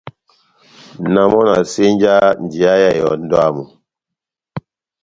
[1.13, 3.63] Na mɔ na senjaha njeya ya ehɛndɔ yámu.